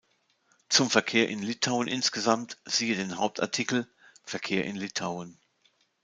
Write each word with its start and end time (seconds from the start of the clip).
Zum 0.67 0.89
Verkehr 0.89 1.29
in 1.29 1.43
Litauen 1.43 1.87
insgesamt 1.87 2.57
siehe 2.65 2.95
den 2.95 3.17
Hauptartikel 3.19 3.87
"Verkehr 4.23 4.65
in 4.65 4.75
Litauen". 4.75 5.37